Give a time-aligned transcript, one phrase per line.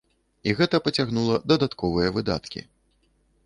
[0.47, 2.69] І гэта пацягнула дадатковыя выдаткі.